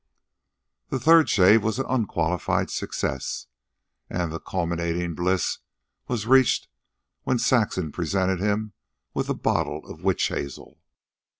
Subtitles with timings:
[0.89, 3.45] The third shave was an unqualified success,
[4.09, 5.59] and the culminating bliss
[6.07, 6.67] was reached
[7.21, 8.73] when Saxon presented him
[9.13, 10.79] with a bottle of witch hazel.